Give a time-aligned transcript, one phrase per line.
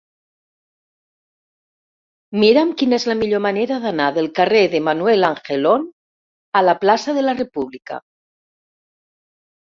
[2.43, 5.85] Mira'm quina és la millor manera d'anar del carrer de Manuel Angelon
[6.61, 8.01] a la plaça de la República.